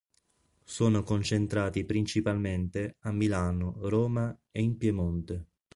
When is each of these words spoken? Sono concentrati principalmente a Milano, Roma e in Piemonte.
Sono 0.63 1.03
concentrati 1.03 1.85
principalmente 1.85 2.95
a 3.01 3.11
Milano, 3.11 3.75
Roma 3.87 4.35
e 4.49 4.59
in 4.59 4.75
Piemonte. 4.75 5.45